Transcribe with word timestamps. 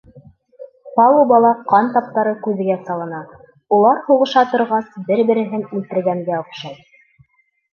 Палубала 0.99 1.51
ҡан 1.73 1.91
таптары 1.97 2.31
күҙгә 2.47 2.77
салына, 2.87 3.19
улар, 3.77 4.01
һуғыша 4.09 4.43
торғас, 4.55 4.89
бер-береһен 5.11 5.67
үлтергәнгә 5.81 6.41
оҡшай. 6.41 6.83